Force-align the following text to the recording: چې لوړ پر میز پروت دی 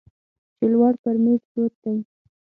چې 0.57 0.65
لوړ 0.73 0.93
پر 1.03 1.15
میز 1.23 1.41
پروت 1.51 1.73
دی 1.83 1.95